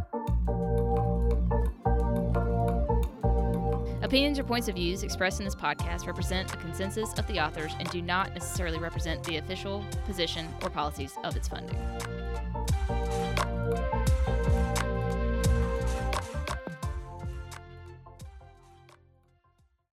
Opinions 4.03 4.41
or 4.41 4.43
points 4.43 4.67
of 4.67 4.75
views 4.75 5.05
expressed 5.05 5.39
in 5.39 5.45
this 5.45 5.55
podcast 5.55 6.09
represent 6.09 6.53
a 6.53 6.57
consensus 6.57 7.13
of 7.15 7.27
the 7.29 7.39
authors 7.39 7.73
and 7.79 7.89
do 7.91 8.03
not 8.03 8.35
necessarily 8.35 8.79
represent 8.79 9.23
the 9.23 9.37
official 9.37 9.85
position 10.07 10.49
or 10.63 10.71
policies 10.71 11.17
of 11.23 11.37
its 11.37 11.47
funding. 11.47 11.79